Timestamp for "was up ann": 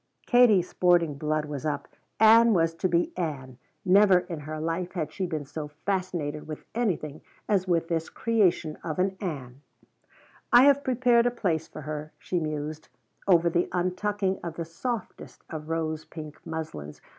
1.45-2.55